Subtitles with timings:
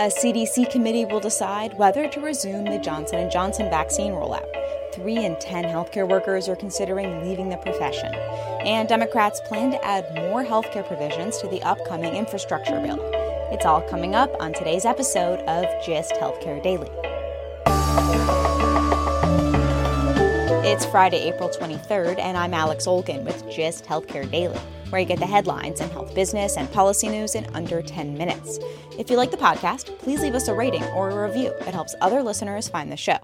[0.00, 4.46] A CDC committee will decide whether to resume the Johnson & Johnson vaccine rollout.
[4.94, 8.10] 3 in 10 healthcare workers are considering leaving the profession.
[8.64, 12.98] And Democrats plan to add more healthcare provisions to the upcoming infrastructure bill.
[13.52, 16.88] It's all coming up on today's episode of Gist Healthcare Daily.
[20.66, 24.58] It's Friday, April 23rd, and I'm Alex Olgin with Gist Healthcare Daily,
[24.90, 28.58] where you get the headlines and health business and policy news in under 10 minutes.
[28.98, 31.52] If you like the podcast, please leave us a rating or a review.
[31.60, 33.18] It helps other listeners find the show.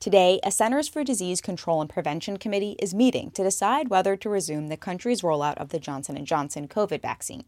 [0.00, 4.28] Today, a Centers for Disease Control and Prevention committee is meeting to decide whether to
[4.28, 7.44] resume the country's rollout of the Johnson & Johnson COVID vaccine.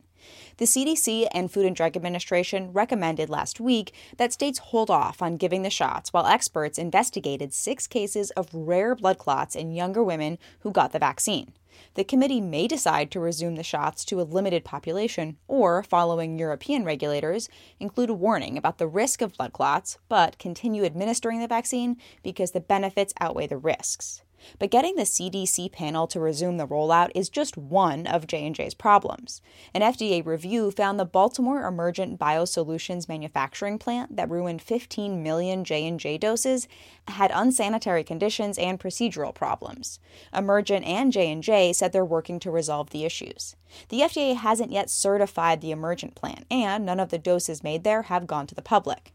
[0.56, 5.36] The CDC and Food and Drug Administration recommended last week that states hold off on
[5.36, 10.38] giving the shots while experts investigated 6 cases of rare blood clots in younger women
[10.60, 11.52] who got the vaccine
[11.94, 16.84] the committee may decide to resume the shots to a limited population or, following European
[16.84, 17.48] regulators,
[17.80, 22.50] include a warning about the risk of blood clots, but continue administering the vaccine because
[22.50, 24.22] the benefits outweigh the risks.
[24.58, 29.42] But getting the CDC panel to resume the rollout is just one of J&J's problems.
[29.74, 36.18] An FDA review found the Baltimore Emergent Biosolutions manufacturing plant that ruined 15 million J&J
[36.18, 36.68] doses
[37.08, 39.98] had unsanitary conditions and procedural problems.
[40.34, 43.56] Emergent and J&J said they're working to resolve the issues.
[43.88, 48.02] The FDA hasn't yet certified the Emergent plant, and none of the doses made there
[48.02, 49.12] have gone to the public.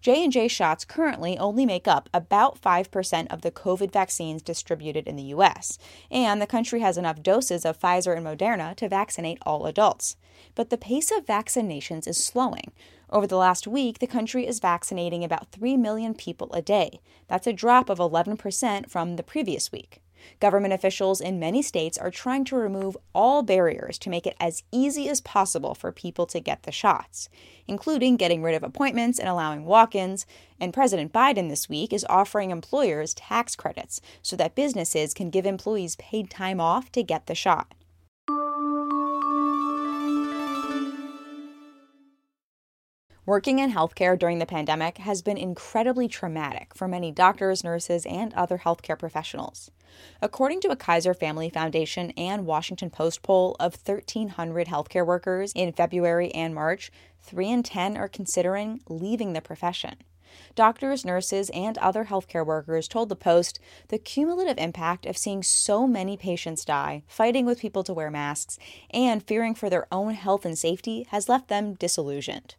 [0.00, 5.34] J&J shots currently only make up about 5% of the COVID vaccines distributed in the
[5.34, 5.78] US,
[6.10, 10.16] and the country has enough doses of Pfizer and Moderna to vaccinate all adults.
[10.54, 12.72] But the pace of vaccinations is slowing.
[13.10, 17.00] Over the last week, the country is vaccinating about 3 million people a day.
[17.26, 20.00] That's a drop of 11% from the previous week.
[20.40, 24.62] Government officials in many states are trying to remove all barriers to make it as
[24.72, 27.28] easy as possible for people to get the shots,
[27.66, 30.26] including getting rid of appointments and allowing walk ins.
[30.60, 35.46] And President Biden this week is offering employers tax credits so that businesses can give
[35.46, 37.74] employees paid time off to get the shot.
[43.28, 48.32] Working in healthcare during the pandemic has been incredibly traumatic for many doctors, nurses, and
[48.32, 49.70] other healthcare professionals.
[50.20, 55.72] According to a Kaiser Family Foundation and Washington Post poll of 1,300 healthcare workers in
[55.72, 56.90] February and March,
[57.22, 59.96] 3 in 10 are considering leaving the profession.
[60.54, 65.86] Doctors, nurses, and other healthcare workers told the Post the cumulative impact of seeing so
[65.86, 68.58] many patients die, fighting with people to wear masks,
[68.90, 72.56] and fearing for their own health and safety has left them disillusioned.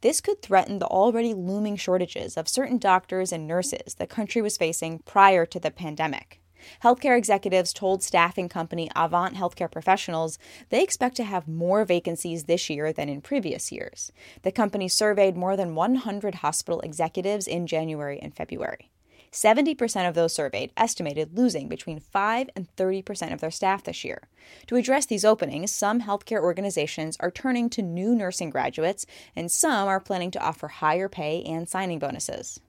[0.00, 4.56] This could threaten the already looming shortages of certain doctors and nurses the country was
[4.56, 6.41] facing prior to the pandemic.
[6.82, 10.38] Healthcare executives told staffing company Avant Healthcare Professionals
[10.70, 14.12] they expect to have more vacancies this year than in previous years.
[14.42, 18.90] The company surveyed more than 100 hospital executives in January and February.
[19.32, 24.28] 70% of those surveyed estimated losing between 5 and 30% of their staff this year.
[24.66, 29.88] To address these openings, some healthcare organizations are turning to new nursing graduates, and some
[29.88, 32.60] are planning to offer higher pay and signing bonuses.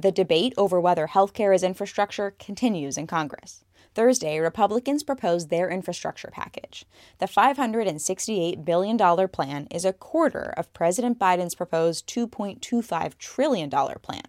[0.00, 3.64] The debate over whether healthcare is infrastructure continues in Congress.
[3.96, 6.84] Thursday, Republicans proposed their infrastructure package.
[7.18, 14.22] The $568 billion plan is a quarter of President Biden's proposed $2.25 trillion plan.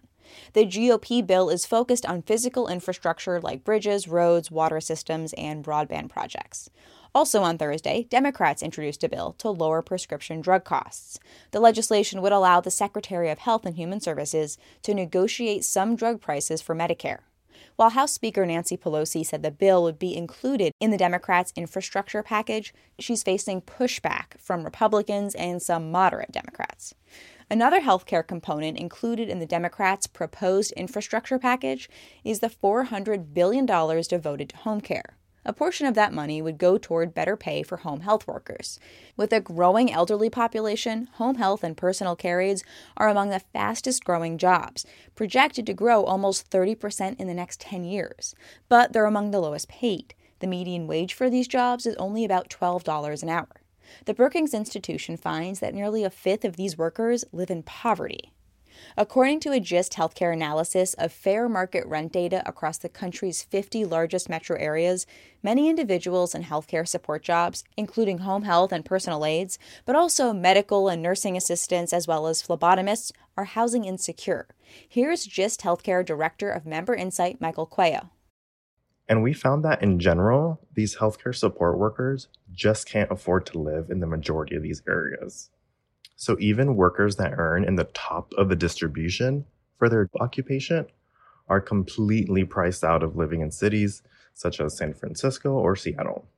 [0.52, 6.10] The GOP bill is focused on physical infrastructure like bridges, roads, water systems, and broadband
[6.10, 6.70] projects.
[7.14, 11.18] Also on Thursday, Democrats introduced a bill to lower prescription drug costs.
[11.50, 16.20] The legislation would allow the Secretary of Health and Human Services to negotiate some drug
[16.20, 17.20] prices for Medicare.
[17.76, 22.22] While House Speaker Nancy Pelosi said the bill would be included in the Democrats' infrastructure
[22.22, 26.94] package, she's facing pushback from Republicans and some moderate Democrats.
[27.52, 31.90] Another healthcare component included in the Democrats' proposed infrastructure package
[32.22, 35.16] is the $400 billion devoted to home care.
[35.44, 38.78] A portion of that money would go toward better pay for home health workers.
[39.16, 42.62] With a growing elderly population, home health and personal care aides
[42.96, 44.86] are among the fastest growing jobs,
[45.16, 48.32] projected to grow almost 30% in the next 10 years.
[48.68, 50.14] But they're among the lowest paid.
[50.38, 53.59] The median wage for these jobs is only about $12 an hour.
[54.04, 58.32] The Brookings Institution finds that nearly a fifth of these workers live in poverty.
[58.96, 63.84] According to a GIST healthcare analysis of fair market rent data across the country's 50
[63.84, 65.06] largest metro areas,
[65.42, 70.88] many individuals in healthcare support jobs, including home health and personal aides, but also medical
[70.88, 74.48] and nursing assistants as well as phlebotomists, are housing insecure.
[74.88, 78.10] Here's GIST Healthcare Director of Member Insight, Michael Cuello.
[79.10, 83.90] And we found that in general, these healthcare support workers just can't afford to live
[83.90, 85.50] in the majority of these areas.
[86.14, 89.46] So even workers that earn in the top of the distribution
[89.78, 90.86] for their occupation
[91.48, 94.02] are completely priced out of living in cities
[94.32, 96.28] such as San Francisco or Seattle.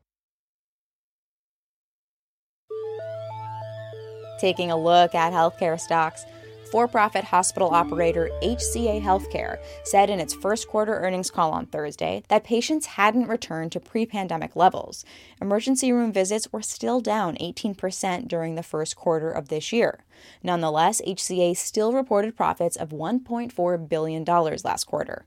[4.40, 6.24] Taking a look at healthcare stocks,
[6.72, 12.22] for profit hospital operator HCA Healthcare said in its first quarter earnings call on Thursday
[12.28, 15.04] that patients hadn't returned to pre pandemic levels.
[15.38, 20.02] Emergency room visits were still down 18% during the first quarter of this year.
[20.42, 25.26] Nonetheless, HCA still reported profits of $1.4 billion last quarter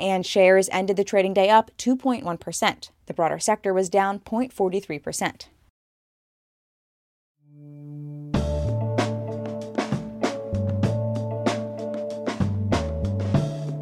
[0.00, 2.90] and shares ended the trading day up 2.1%.
[3.06, 5.46] The broader sector was down 0.43%.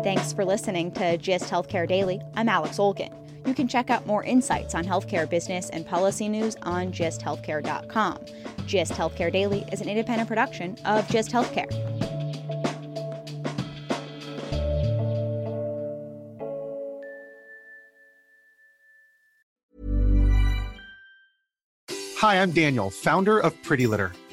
[0.06, 2.20] Thanks for listening to GIST Healthcare Daily.
[2.36, 3.12] I'm Alex Olgin.
[3.44, 8.24] You can check out more insights on healthcare business and policy news on gisthealthcare.com.
[8.68, 11.72] GIST Healthcare Daily is an independent production of GIST Healthcare.
[22.18, 24.12] Hi, I'm Daniel, founder of Pretty Litter.